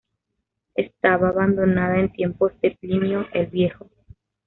Estaba 0.73 1.29
abandonada 1.29 1.99
en 1.99 2.11
tiempos 2.11 2.53
de 2.61 2.71
Plinio 2.71 3.27
el 3.33 3.45
Viejo. 3.45 3.85